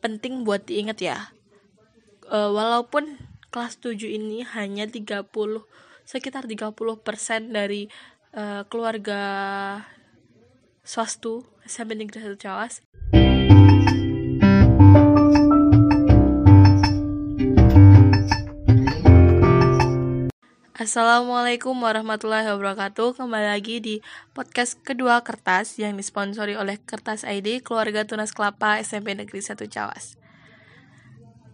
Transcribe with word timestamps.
penting 0.00 0.46
buat 0.46 0.66
diingat 0.66 0.98
ya. 1.02 1.30
Uh, 2.28 2.52
walaupun 2.52 3.16
kelas 3.48 3.80
7 3.80 4.04
ini 4.04 4.44
hanya 4.44 4.84
30 4.84 5.28
sekitar 6.04 6.44
30% 6.44 6.76
dari 7.52 7.88
uh, 8.36 8.64
keluarga 8.68 9.22
swastu 10.84 11.44
SMP 11.64 11.96
Negeri 11.96 12.32
1 12.32 12.40
Cawas 12.40 12.80
Assalamualaikum 20.88 21.76
warahmatullahi 21.84 22.48
wabarakatuh. 22.48 23.20
Kembali 23.20 23.52
lagi 23.52 23.76
di 23.76 24.00
podcast 24.32 24.80
kedua 24.80 25.20
kertas 25.20 25.76
Yang 25.76 26.00
disponsori 26.00 26.56
oleh 26.56 26.80
Kertas 26.80 27.28
ID 27.28 27.60
Keluarga 27.60 28.08
Tunas 28.08 28.32
Kelapa 28.32 28.80
SMP 28.80 29.12
Negeri 29.12 29.44
1 29.44 29.68
Cawas. 29.68 30.16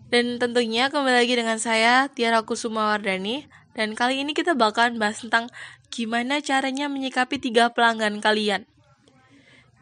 Dan 0.07 0.39
tentunya 0.39 0.87
kembali 0.87 1.27
lagi 1.27 1.34
dengan 1.34 1.59
saya 1.59 2.06
Tiara 2.15 2.47
Kusuma 2.47 2.95
Wardani. 2.95 3.51
Dan 3.75 3.98
kali 3.98 4.23
ini 4.23 4.39
kita 4.39 4.55
bakalan 4.55 5.02
bahas 5.02 5.19
tentang 5.19 5.51
Gimana 5.91 6.39
caranya 6.39 6.87
menyikapi 6.87 7.42
tiga 7.42 7.75
pelanggan 7.75 8.23
kalian. 8.23 8.70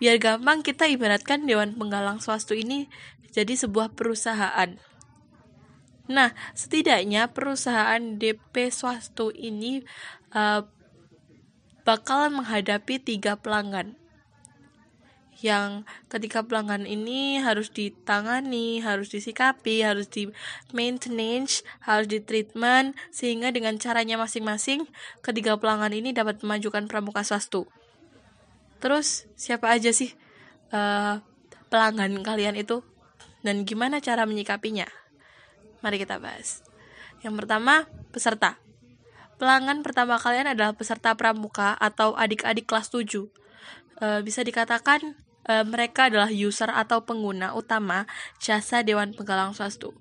Biar 0.01 0.17
gampang 0.17 0.65
kita 0.65 0.89
ibaratkan 0.89 1.45
Dewan 1.45 1.77
Penggalang 1.77 2.25
Swastu 2.25 2.57
ini 2.57 2.89
Jadi 3.37 3.61
sebuah 3.61 3.93
perusahaan 3.93 4.81
Nah, 6.11 6.35
setidaknya 6.59 7.31
perusahaan 7.31 8.19
DP 8.19 8.75
Swastu 8.75 9.31
ini 9.31 9.87
uh, 10.35 10.67
bakalan 11.87 12.43
menghadapi 12.43 12.99
tiga 12.99 13.39
pelanggan 13.39 13.99
yang 15.43 15.83
ketika 16.07 16.47
pelanggan 16.47 16.87
ini 16.87 17.43
harus 17.43 17.75
ditangani, 17.75 18.79
harus 18.79 19.11
disikapi, 19.11 19.83
harus 19.83 20.07
di 20.07 20.31
maintenance, 20.71 21.67
harus 21.83 22.07
di 22.07 22.23
treatment 22.23 22.95
sehingga 23.11 23.51
dengan 23.51 23.77
caranya 23.77 24.17
masing-masing 24.17 24.87
ketiga 25.21 25.59
pelanggan 25.59 25.93
ini 25.93 26.15
dapat 26.15 26.41
memajukan 26.47 26.87
pramuka 26.87 27.27
swastu. 27.27 27.67
Terus 28.79 29.27
siapa 29.35 29.75
aja 29.75 29.91
sih 29.91 30.15
uh, 30.71 31.19
pelanggan 31.69 32.23
kalian 32.23 32.55
itu 32.55 32.87
dan 33.43 33.67
gimana 33.67 33.99
cara 33.99 34.23
menyikapinya? 34.25 34.87
Mari 35.83 35.99
kita 35.99 36.23
bahas. 36.23 36.63
Yang 37.23 37.45
pertama, 37.45 37.87
peserta. 38.15 38.59
Pelanggan 39.43 39.83
pertama 39.83 40.19
kalian 40.23 40.55
adalah 40.55 40.75
peserta 40.79 41.19
pramuka 41.19 41.75
atau 41.75 42.15
adik-adik 42.15 42.71
kelas 42.71 42.95
7. 42.95 43.27
E, 43.99 44.23
bisa 44.23 44.47
dikatakan 44.47 45.19
e, 45.43 45.55
mereka 45.67 46.07
adalah 46.07 46.31
user 46.31 46.71
atau 46.71 47.03
pengguna 47.03 47.51
utama 47.59 48.07
jasa 48.39 48.87
Dewan 48.87 49.11
Penggalang 49.15 49.51
Swastu. 49.51 49.99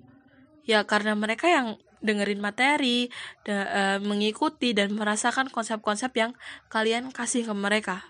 Ya, 0.62 0.86
karena 0.86 1.18
mereka 1.18 1.50
yang 1.50 1.82
dengerin 2.02 2.38
materi, 2.38 3.10
de, 3.42 3.54
e, 3.54 3.82
mengikuti 4.02 4.74
dan 4.74 4.94
merasakan 4.94 5.50
konsep-konsep 5.50 6.14
yang 6.14 6.38
kalian 6.70 7.10
kasih 7.10 7.42
ke 7.42 7.54
mereka. 7.54 8.06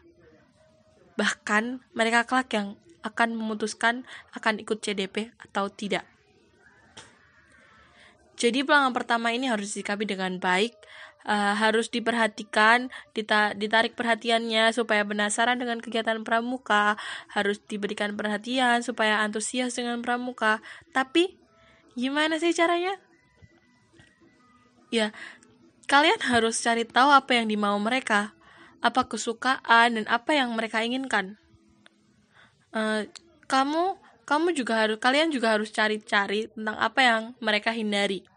Bahkan 1.17 1.93
mereka 1.97 2.28
kelak 2.28 2.53
yang 2.53 2.77
akan 3.05 3.33
memutuskan 3.37 4.05
akan 4.37 4.61
ikut 4.61 4.84
CDP 4.84 5.33
atau 5.41 5.73
tidak. 5.73 6.05
Jadi 8.42 8.66
pelanggan 8.66 8.90
pertama 8.90 9.30
ini 9.30 9.46
harus 9.46 9.70
disikapi 9.70 10.02
dengan 10.02 10.42
baik, 10.42 10.74
uh, 11.30 11.54
harus 11.54 11.86
diperhatikan, 11.94 12.90
dita 13.14 13.54
ditarik 13.54 13.94
perhatiannya 13.94 14.74
supaya 14.74 15.06
penasaran 15.06 15.62
dengan 15.62 15.78
kegiatan 15.78 16.26
pramuka, 16.26 16.98
harus 17.30 17.62
diberikan 17.62 18.18
perhatian 18.18 18.82
supaya 18.82 19.22
antusias 19.22 19.78
dengan 19.78 20.02
pramuka. 20.02 20.58
Tapi 20.90 21.38
gimana 21.94 22.42
sih 22.42 22.50
caranya? 22.50 22.98
Ya, 24.90 25.14
kalian 25.86 26.18
harus 26.26 26.58
cari 26.58 26.82
tahu 26.82 27.14
apa 27.14 27.38
yang 27.38 27.46
dimau 27.46 27.78
mereka, 27.78 28.34
apa 28.82 29.06
kesukaan 29.06 30.02
dan 30.02 30.04
apa 30.10 30.34
yang 30.34 30.50
mereka 30.58 30.82
inginkan. 30.82 31.38
Uh, 32.75 33.06
kamu 33.47 34.02
kamu 34.26 34.50
juga 34.50 34.82
harus 34.82 34.98
kalian 34.98 35.31
juga 35.31 35.54
harus 35.54 35.70
cari-cari 35.70 36.50
tentang 36.50 36.75
apa 36.82 37.00
yang 37.06 37.22
mereka 37.38 37.70
hindari. 37.70 38.31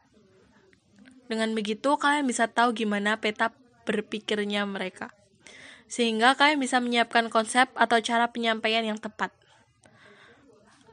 Dengan 1.26 1.54
begitu, 1.58 1.98
kalian 1.98 2.30
bisa 2.30 2.46
tahu 2.46 2.78
gimana 2.78 3.18
peta 3.18 3.50
berpikirnya 3.86 4.66
mereka. 4.66 5.14
Sehingga 5.86 6.34
kalian 6.38 6.62
bisa 6.62 6.82
menyiapkan 6.82 7.30
konsep 7.30 7.70
atau 7.78 7.98
cara 8.02 8.30
penyampaian 8.30 8.82
yang 8.86 8.98
tepat. 8.98 9.34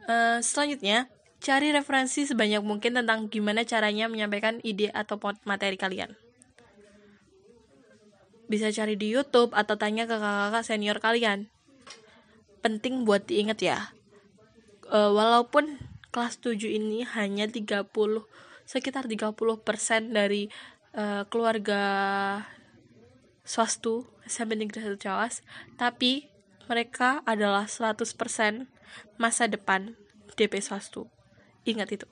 Uh, 0.09 0.41
selanjutnya, 0.45 1.09
cari 1.41 1.73
referensi 1.73 2.29
sebanyak 2.29 2.61
mungkin 2.61 2.97
tentang 2.97 3.29
gimana 3.29 3.65
caranya 3.65 4.07
menyampaikan 4.07 4.61
ide 4.65 4.93
atau 4.93 5.21
materi 5.45 5.77
kalian. 5.81 6.17
Bisa 8.47 8.69
cari 8.69 9.01
di 9.01 9.09
YouTube 9.09 9.57
atau 9.57 9.81
tanya 9.81 10.05
ke 10.05 10.17
kakak-kakak 10.17 10.65
senior 10.65 10.99
kalian. 11.01 11.49
Penting 12.61 13.09
buat 13.09 13.25
diingat 13.25 13.59
ya. 13.65 13.79
Uh, 14.93 15.09
walaupun 15.17 15.81
kelas 16.13 16.37
7 16.45 16.69
ini 16.69 17.09
hanya 17.17 17.49
30 17.49 17.89
sekitar 18.73 19.05
30% 19.05 19.37
dari 20.17 20.49
uh, 20.97 21.29
keluarga 21.29 21.83
swastu 23.45 24.09
SMP 24.25 24.57
Negeri 24.57 24.97
1 24.97 24.97
Jawas, 24.97 25.45
tapi 25.77 26.33
mereka 26.73 27.21
adalah 27.29 27.69
100% 27.69 28.01
masa 29.21 29.45
depan 29.45 29.93
DP 30.41 30.65
swastu. 30.65 31.13
Ingat 31.69 32.01
itu. 32.01 32.07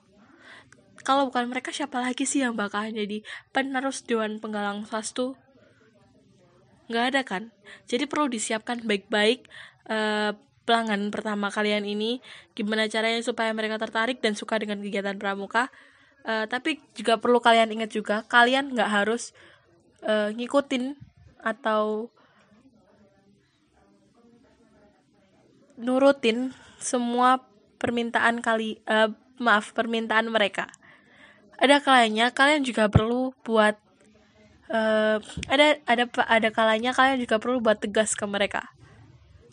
Kalau 1.01 1.33
bukan 1.33 1.49
mereka 1.49 1.73
siapa 1.73 1.97
lagi 1.97 2.29
sih 2.29 2.45
yang 2.45 2.53
bakalan 2.53 2.93
jadi 2.93 3.25
penerus 3.49 4.05
Dewan 4.05 4.37
Penggalang 4.37 4.85
Swastu? 4.85 5.33
Nggak 6.93 7.05
ada 7.09 7.21
kan? 7.25 7.43
Jadi 7.89 8.05
perlu 8.05 8.29
disiapkan 8.29 8.85
baik-baik 8.85 9.49
uh, 9.89 10.37
pelanggan 10.69 11.09
pertama 11.09 11.49
kalian 11.49 11.89
ini 11.89 12.21
gimana 12.53 12.85
caranya 12.85 13.17
supaya 13.25 13.49
mereka 13.49 13.81
tertarik 13.81 14.21
dan 14.21 14.37
suka 14.37 14.61
dengan 14.61 14.77
kegiatan 14.85 15.17
pramuka 15.17 15.73
uh, 16.25 16.45
tapi 16.45 16.81
juga 16.97 17.17
perlu 17.17 17.41
kalian 17.41 17.71
ingat 17.73 17.91
juga 17.93 18.25
kalian 18.27 18.73
nggak 18.73 18.91
harus 18.91 19.33
uh, 20.05 20.29
ngikutin 20.33 20.97
atau 21.41 22.13
nurutin 25.81 26.53
semua 26.77 27.41
permintaan 27.81 28.45
kali 28.45 28.77
uh, 28.85 29.09
maaf 29.41 29.73
permintaan 29.73 30.29
mereka. 30.29 30.69
Ada 31.57 31.81
kalanya 31.81 32.29
kalian 32.33 32.61
juga 32.61 32.89
perlu 32.89 33.33
buat 33.41 33.77
uh, 34.69 35.17
ada 35.49 35.81
ada 35.89 36.05
ada 36.29 36.49
kalanya 36.53 36.93
kalian 36.93 37.21
juga 37.21 37.41
perlu 37.41 37.61
buat 37.61 37.81
tegas 37.81 38.13
ke 38.13 38.25
mereka. 38.29 38.69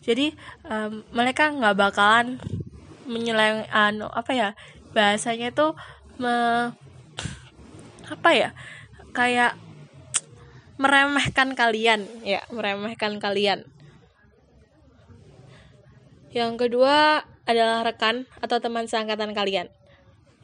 Jadi 0.05 0.33
um, 0.65 1.05
mereka 1.11 1.49
nggak 1.49 1.75
bakalan 1.75 2.37
menyeleng 3.09 3.65
anu 3.73 4.05
apa 4.13 4.31
ya 4.31 4.49
bahasanya 4.93 5.49
tuh 5.53 5.73
me, 6.19 6.35
apa 8.11 8.29
ya 8.35 8.49
kayak 9.15 9.55
meremehkan 10.75 11.55
kalian 11.55 12.05
ya 12.21 12.43
meremehkan 12.51 13.17
kalian. 13.17 13.67
Yang 16.29 16.69
kedua 16.69 17.25
adalah 17.49 17.81
rekan 17.81 18.29
atau 18.37 18.61
teman 18.61 18.85
seangkatan 18.85 19.33
kalian. 19.33 19.73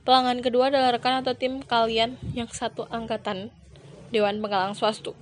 Pelanggan 0.01 0.41
kedua 0.41 0.73
adalah 0.73 0.97
rekan 0.97 1.21
atau 1.21 1.37
tim 1.37 1.61
kalian 1.61 2.17
yang 2.33 2.49
satu 2.49 2.89
angkatan 2.89 3.53
Dewan 4.09 4.41
Penggalang 4.41 4.73
Swastu. 4.73 5.13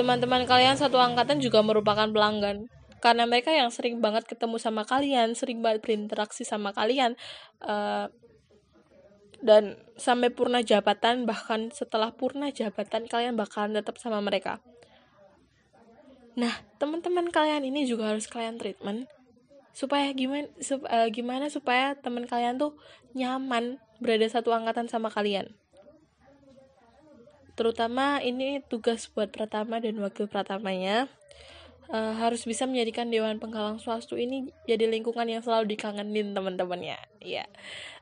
Teman-teman 0.00 0.48
kalian 0.48 0.80
satu 0.80 0.96
angkatan 0.96 1.44
juga 1.44 1.60
merupakan 1.60 2.08
pelanggan. 2.08 2.72
Karena 3.00 3.24
mereka 3.24 3.52
yang 3.52 3.72
sering 3.72 4.04
banget 4.04 4.28
ketemu 4.28 4.60
sama 4.60 4.84
kalian, 4.84 5.32
sering 5.32 5.64
banget 5.64 5.80
berinteraksi 5.80 6.44
sama 6.44 6.76
kalian, 6.76 7.16
uh, 7.64 8.12
dan 9.40 9.80
sampai 9.96 10.28
purna 10.28 10.60
jabatan 10.60 11.24
bahkan 11.24 11.72
setelah 11.72 12.12
purna 12.12 12.52
jabatan 12.52 13.08
kalian 13.08 13.36
bakalan 13.36 13.76
tetap 13.76 13.96
sama 13.96 14.20
mereka. 14.20 14.60
Nah 16.36 16.52
teman-teman 16.76 17.32
kalian 17.32 17.64
ini 17.64 17.88
juga 17.88 18.12
harus 18.12 18.28
kalian 18.28 18.60
treatment 18.60 19.08
supaya 19.72 20.12
gimana 20.12 20.48
sup, 20.60 20.84
uh, 20.84 21.08
gimana 21.08 21.48
supaya 21.48 21.96
teman 21.96 22.28
kalian 22.28 22.60
tuh 22.60 22.76
nyaman 23.16 23.80
berada 23.98 24.28
satu 24.28 24.52
angkatan 24.52 24.88
sama 24.92 25.08
kalian. 25.08 25.56
Terutama 27.56 28.24
ini 28.24 28.64
tugas 28.64 29.08
buat 29.12 29.28
pertama 29.32 29.80
dan 29.84 30.00
wakil 30.00 30.28
pertamanya 30.28 31.12
uh, 31.92 32.16
harus 32.16 32.48
bisa 32.48 32.64
menjadikan 32.64 33.12
Dewan 33.12 33.36
Penggalang 33.36 33.76
Swastu 33.76 34.16
ini 34.16 34.48
jadi 34.64 34.88
lingkungan 34.88 35.28
yang 35.28 35.44
selalu 35.44 35.76
dikangenin 35.76 36.32
teman-temannya. 36.32 36.96
Ya 37.20 37.44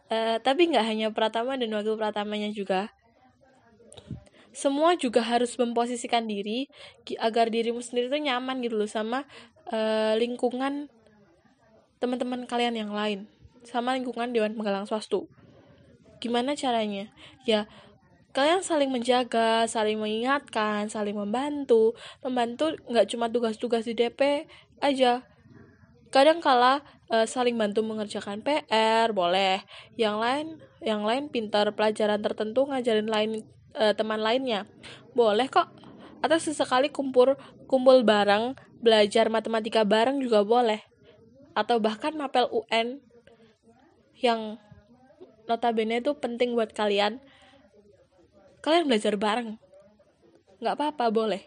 Uh, 0.08 0.40
tapi 0.40 0.72
nggak 0.72 0.86
hanya 0.88 1.06
Pratama 1.12 1.60
dan 1.60 1.68
wakil 1.76 2.00
Pratamanya 2.00 2.48
juga. 2.48 2.88
Semua 4.56 4.96
juga 4.96 5.20
harus 5.22 5.54
memposisikan 5.60 6.24
diri 6.24 6.66
agar 7.20 7.52
dirimu 7.52 7.84
sendiri 7.84 8.08
tuh 8.08 8.18
nyaman 8.18 8.58
gitu 8.64 8.80
loh 8.80 8.90
sama 8.90 9.28
uh, 9.70 10.16
lingkungan 10.16 10.88
teman-teman 12.00 12.48
kalian 12.48 12.74
yang 12.74 12.92
lain. 12.94 13.28
sama 13.66 13.92
lingkungan 13.92 14.32
Dewan 14.32 14.56
Penggalang 14.56 14.88
Swastu. 14.88 15.28
Gimana 16.24 16.56
caranya? 16.56 17.12
Ya, 17.44 17.68
kalian 18.32 18.64
saling 18.64 18.88
menjaga, 18.88 19.66
saling 19.68 20.00
mengingatkan, 20.00 20.88
saling 20.88 21.12
membantu. 21.12 21.92
Membantu 22.24 22.78
nggak 22.88 23.12
cuma 23.12 23.28
tugas-tugas 23.28 23.84
di 23.84 23.92
DP 23.92 24.48
aja. 24.80 25.26
Kadang 26.08 26.40
kala 26.40 26.80
uh, 27.12 27.28
saling 27.28 27.56
bantu 27.56 27.84
mengerjakan 27.84 28.40
PR, 28.40 29.12
boleh. 29.12 29.64
Yang 30.00 30.16
lain, 30.16 30.46
yang 30.80 31.02
lain 31.04 31.28
pintar 31.28 31.68
pelajaran 31.76 32.20
tertentu 32.24 32.64
ngajarin 32.68 33.08
lain 33.08 33.30
uh, 33.76 33.92
teman 33.92 34.20
lainnya. 34.20 34.64
Boleh 35.12 35.48
kok. 35.52 35.68
Atau 36.24 36.40
sesekali 36.42 36.90
kumpul 36.90 37.38
kumpul 37.70 38.02
bareng, 38.02 38.56
belajar 38.80 39.28
matematika 39.30 39.84
bareng 39.84 40.18
juga 40.18 40.42
boleh. 40.42 40.82
Atau 41.52 41.78
bahkan 41.78 42.16
mapel 42.16 42.48
UN 42.50 43.02
yang 44.18 44.58
notabene 45.48 46.04
itu 46.04 46.12
penting 46.18 46.52
buat 46.52 46.74
kalian 46.74 47.22
kalian 48.60 48.84
belajar 48.84 49.14
bareng 49.16 49.56
nggak 50.60 50.74
apa-apa 50.76 51.08
boleh 51.08 51.42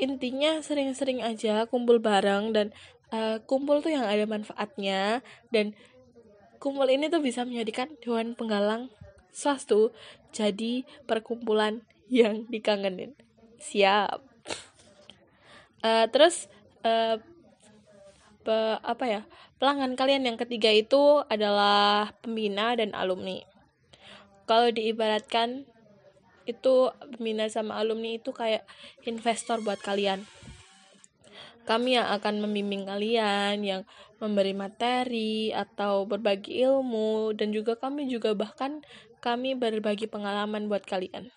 intinya 0.00 0.58
sering-sering 0.64 1.20
aja 1.20 1.68
kumpul 1.68 2.00
bareng 2.00 2.54
dan 2.56 2.70
uh, 3.14 3.36
kumpul 3.46 3.78
tuh 3.78 3.94
yang 3.94 4.02
ada 4.02 4.26
manfaatnya 4.26 5.22
dan 5.54 5.78
kumpul 6.58 6.90
ini 6.90 7.06
tuh 7.06 7.22
bisa 7.22 7.46
menjadikan 7.46 7.94
dewan 8.02 8.34
penggalang 8.34 8.90
swastu 9.30 9.94
jadi 10.34 10.82
perkumpulan 11.06 11.86
yang 12.10 12.50
dikangenin. 12.50 13.14
Siap. 13.62 14.18
Uh, 15.84 16.06
terus 16.10 16.48
uh, 16.82 17.20
pe, 18.42 18.56
apa 18.80 19.04
ya 19.04 19.22
pelanggan 19.60 19.94
kalian 19.94 20.24
yang 20.24 20.38
ketiga 20.40 20.72
itu 20.72 21.22
adalah 21.28 22.12
pembina 22.24 22.74
dan 22.74 22.96
alumni. 22.96 23.44
Kalau 24.44 24.68
diibaratkan 24.72 25.64
itu 26.44 26.92
pembina 27.16 27.48
sama 27.48 27.80
alumni 27.80 28.20
itu 28.20 28.32
kayak 28.32 28.68
investor 29.08 29.64
buat 29.64 29.80
kalian 29.80 30.28
kami 31.64 31.96
yang 31.96 32.08
akan 32.12 32.44
membimbing 32.44 32.84
kalian 32.84 33.60
yang 33.64 33.82
memberi 34.20 34.52
materi 34.52 35.50
atau 35.50 36.04
berbagi 36.04 36.64
ilmu 36.64 37.32
dan 37.36 37.50
juga 37.50 37.76
kami 37.76 38.08
juga 38.08 38.36
bahkan 38.36 38.84
kami 39.24 39.56
berbagi 39.56 40.08
pengalaman 40.08 40.68
buat 40.68 40.84
kalian 40.84 41.32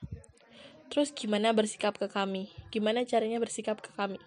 terus 0.88 1.12
gimana 1.12 1.52
bersikap 1.52 2.00
ke 2.00 2.08
kami 2.08 2.52
gimana 2.72 3.04
caranya 3.04 3.40
bersikap 3.40 3.80
ke 3.80 3.92
kami 3.96 4.20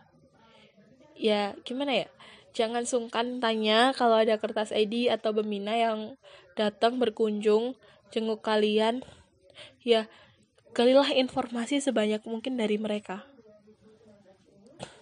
ya 1.17 1.53
gimana 1.65 2.05
ya 2.05 2.09
Jangan 2.51 2.83
sungkan 2.83 3.39
tanya 3.39 3.95
kalau 3.95 4.19
ada 4.19 4.35
kertas 4.43 4.75
ID 4.75 5.07
atau 5.07 5.31
pembina 5.31 5.79
yang 5.79 6.19
datang 6.59 6.99
berkunjung 6.99 7.79
jenguk 8.11 8.43
kalian. 8.43 9.07
Ya, 9.87 10.11
galilah 10.75 11.15
informasi 11.15 11.79
sebanyak 11.79 12.27
mungkin 12.27 12.59
dari 12.59 12.75
mereka. 12.75 13.23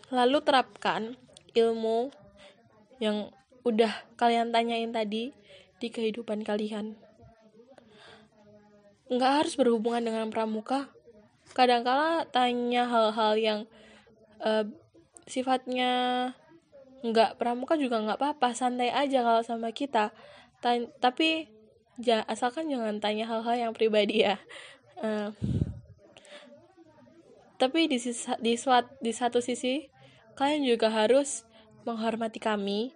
Lalu 0.09 0.39
terapkan 0.41 1.17
ilmu 1.53 2.09
yang 2.99 3.31
udah 3.63 3.93
kalian 4.17 4.51
tanyain 4.51 4.91
tadi 4.91 5.37
di 5.79 5.89
kehidupan 5.93 6.43
kalian. 6.43 6.97
Nggak 9.09 9.33
harus 9.45 9.55
berhubungan 9.57 10.05
dengan 10.05 10.27
pramuka. 10.33 10.89
Kadangkala 11.53 12.29
tanya 12.29 12.85
hal-hal 12.89 13.33
yang 13.41 13.61
uh, 14.45 14.65
sifatnya 15.29 15.91
nggak 17.05 17.39
pramuka 17.39 17.79
juga 17.79 18.03
nggak 18.03 18.19
apa-apa 18.19 18.59
santai 18.59 18.91
aja 18.91 19.23
kalau 19.23 19.43
sama 19.47 19.71
kita 19.71 20.11
Tanya, 20.59 20.91
tapi 20.99 21.47
ja, 22.03 22.27
asalkan 22.27 22.67
jangan 22.67 22.99
tanya 22.99 23.31
hal-hal 23.31 23.71
yang 23.71 23.73
pribadi 23.75 24.27
ya 24.27 24.43
uh, 24.99 25.31
tapi 27.59 27.87
di 27.87 28.03
sisa, 28.03 28.35
di 28.43 28.59
suat, 28.59 28.87
di 28.99 29.15
satu 29.15 29.39
sisi 29.39 29.87
kalian 30.39 30.63
juga 30.63 30.87
harus 30.87 31.43
menghormati 31.83 32.39
kami 32.39 32.95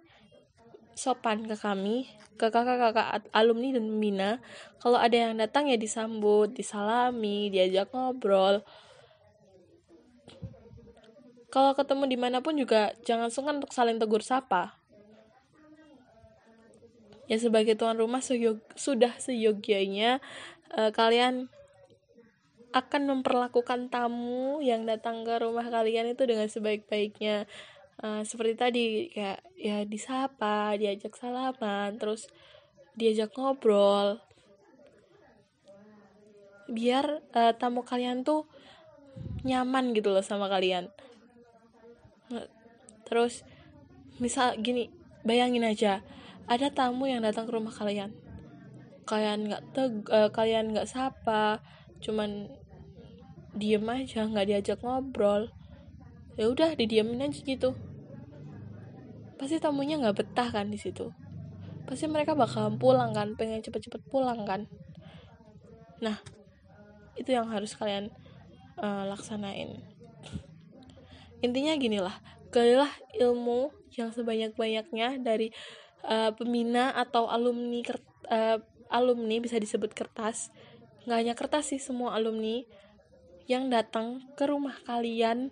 sopan 0.95 1.43
ke 1.43 1.59
kami 1.59 2.07
ke 2.39 2.47
kakak-kakak 2.47 3.27
alumni 3.35 3.75
dan 3.75 3.83
pembina 3.91 4.31
kalau 4.79 4.95
ada 4.95 5.27
yang 5.27 5.35
datang 5.35 5.67
ya 5.67 5.75
disambut 5.75 6.55
disalami 6.55 7.51
diajak 7.51 7.91
ngobrol 7.91 8.63
kalau 11.53 11.77
ketemu 11.77 12.09
di 12.09 12.17
mana 12.17 12.41
pun 12.41 12.57
juga 12.57 12.97
jangan 13.05 13.29
sungkan 13.29 13.61
untuk 13.61 13.77
saling 13.77 14.01
tegur 14.01 14.25
sapa. 14.25 14.73
Ya 17.29 17.37
sebagai 17.37 17.77
tuan 17.77 17.93
rumah 17.93 18.25
sudah 18.73 19.13
seyogianya 19.21 20.17
uh, 20.73 20.89
kalian 20.89 21.53
akan 22.73 23.01
memperlakukan 23.09 23.93
tamu 23.93 24.59
yang 24.65 24.89
datang 24.89 25.21
ke 25.21 25.37
rumah 25.37 25.69
kalian 25.69 26.11
itu 26.11 26.25
dengan 26.25 26.49
sebaik-baiknya. 26.49 27.45
Uh, 28.01 28.25
seperti 28.25 28.53
tadi 28.57 28.83
kayak 29.13 29.39
ya 29.55 29.85
disapa, 29.85 30.73
diajak 30.75 31.13
salaman, 31.13 32.01
terus 32.01 32.25
diajak 32.97 33.31
ngobrol. 33.37 34.17
Biar 36.67 37.21
uh, 37.37 37.53
tamu 37.53 37.85
kalian 37.85 38.25
tuh 38.25 38.49
nyaman 39.45 39.93
gitu 39.93 40.09
loh 40.09 40.25
sama 40.25 40.49
kalian 40.49 40.89
terus 43.03 43.43
misal 44.17 44.57
gini 44.57 44.89
bayangin 45.21 45.67
aja 45.67 46.01
ada 46.47 46.71
tamu 46.71 47.05
yang 47.05 47.21
datang 47.21 47.45
ke 47.45 47.53
rumah 47.53 47.69
kalian 47.69 48.15
kalian 49.03 49.51
nggak 49.51 49.63
teg 49.75 49.93
uh, 50.09 50.31
kalian 50.31 50.71
nggak 50.71 50.87
sapa 50.87 51.59
cuman 51.99 52.49
diem 53.53 53.85
aja 53.89 54.25
nggak 54.25 54.47
diajak 54.49 54.79
ngobrol. 54.81 55.49
Ya 56.33 56.49
udah 56.49 56.73
didiemin 56.73 57.21
aja 57.21 57.39
gitu. 57.41 57.77
Pasti 59.37 59.61
tamunya 59.61 60.01
nggak 60.01 60.17
betah 60.25 60.49
kan 60.49 60.69
di 60.73 60.81
situ. 60.81 61.13
Pasti 61.85 62.09
mereka 62.09 62.33
bakal 62.33 62.73
pulang 62.81 63.13
kan 63.13 63.37
pengen 63.37 63.61
cepet-cepet 63.61 64.01
pulang 64.09 64.45
kan. 64.45 64.65
Nah 66.01 66.17
itu 67.13 67.29
yang 67.29 67.49
harus 67.53 67.77
kalian 67.77 68.09
uh, 68.81 69.05
laksanain. 69.09 69.77
Intinya 71.45 71.75
gini 71.77 72.01
lah 72.01 72.17
galilah 72.53 72.89
ilmu 73.17 73.73
yang 73.97 74.13
sebanyak-banyaknya 74.13 75.21
dari 75.25 75.49
uh, 76.05 76.29
pembina 76.37 76.93
atau 76.93 77.25
alumni 77.25 77.81
uh, 78.29 78.61
alumni 78.93 79.41
bisa 79.41 79.57
disebut 79.57 79.97
kertas. 79.97 80.53
Nggak 81.09 81.17
hanya 81.17 81.33
kertas 81.33 81.73
sih 81.73 81.81
semua 81.81 82.13
alumni 82.13 82.61
yang 83.49 83.67
datang 83.67 84.23
ke 84.35 84.47
rumah 84.47 84.75
kalian. 84.87 85.51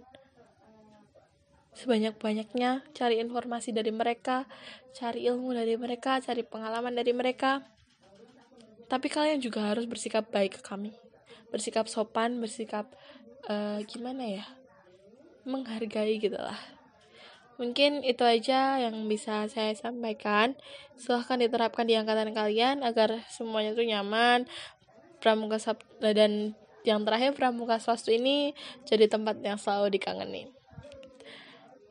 Sebanyak-banyaknya 1.71 2.83
cari 2.91 3.23
informasi 3.23 3.71
dari 3.71 3.95
mereka 3.95 4.43
cari 4.91 5.23
ilmu 5.27 5.55
dari 5.55 5.79
mereka 5.79 6.19
cari 6.19 6.43
pengalaman 6.43 6.91
dari 6.91 7.15
mereka. 7.15 7.63
Tapi 8.91 9.07
kalian 9.07 9.39
juga 9.39 9.71
harus 9.71 9.87
bersikap 9.87 10.27
baik 10.27 10.59
ke 10.59 10.61
kami. 10.61 10.91
Bersikap 11.47 11.87
sopan 11.87 12.43
bersikap 12.43 12.91
uh, 13.47 13.79
gimana 13.87 14.43
ya? 14.43 14.45
Menghargai 15.47 16.19
gitu 16.19 16.35
lah. 16.35 16.59
Mungkin 17.55 18.03
itu 18.03 18.25
aja 18.25 18.83
yang 18.83 19.07
bisa 19.07 19.47
saya 19.47 19.71
sampaikan. 19.77 20.59
Silahkan 20.99 21.39
diterapkan 21.39 21.87
di 21.87 21.95
angkatan 21.95 22.35
kalian 22.35 22.83
agar 22.83 23.23
semuanya 23.31 23.71
tuh 23.71 23.87
nyaman 23.87 24.43
pramuka 25.21 25.61
dan 26.01 26.57
yang 26.87 27.05
terakhir 27.05 27.37
pramuka 27.37 27.77
swastu 27.77 28.13
ini 28.13 28.53
jadi 28.85 29.09
tempat 29.09 29.39
yang 29.41 29.57
selalu 29.57 29.93
dikangeni 29.93 30.49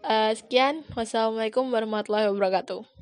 uh, 0.04 0.32
sekian. 0.36 0.86
Wassalamualaikum 0.94 1.66
warahmatullahi 1.68 2.28
wabarakatuh 2.30 2.99